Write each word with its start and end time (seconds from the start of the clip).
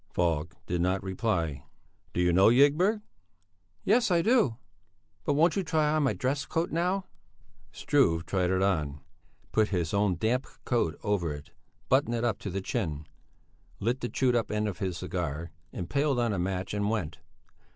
Falk 0.09 0.55
did 0.65 0.81
not 0.81 1.03
reply. 1.03 1.63
"Do 2.11 2.21
you 2.21 2.33
know 2.33 2.49
Ygberg?" 2.49 3.03
"Yes, 3.83 4.09
I 4.09 4.23
do. 4.23 4.57
But 5.23 5.33
won't 5.35 5.55
you 5.55 5.61
try 5.61 5.91
on 5.91 6.01
my 6.01 6.13
dress 6.13 6.43
coat 6.47 6.71
now?" 6.71 7.05
Struve 7.71 8.25
tried 8.25 8.49
it 8.49 8.63
on, 8.63 9.01
put 9.51 9.67
his 9.67 9.93
own 9.93 10.15
damp 10.17 10.47
coat 10.65 10.97
over 11.03 11.31
it, 11.35 11.51
buttoned 11.87 12.15
it 12.15 12.23
up 12.23 12.39
to 12.39 12.49
the 12.49 12.61
chin, 12.61 13.05
lit 13.79 13.99
the 13.99 14.09
chewed 14.09 14.35
up 14.35 14.49
end 14.49 14.67
of 14.67 14.79
his 14.79 14.97
cigar, 14.97 15.51
impaled 15.71 16.17
on 16.17 16.33
a 16.33 16.39
match, 16.39 16.73
and 16.73 16.89
went. 16.89 17.19